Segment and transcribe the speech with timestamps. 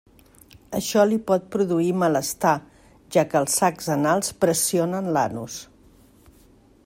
[0.77, 2.55] Això li pot produir malestar,
[3.17, 5.61] ja que els sacs anals pressionen l'anus.